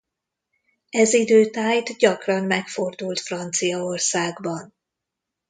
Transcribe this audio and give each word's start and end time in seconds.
Ez 0.89 1.13
idő 1.13 1.49
tájt 1.49 1.97
gyakran 1.97 2.43
megfordult 2.43 3.19
Franciaországban. 3.19 4.73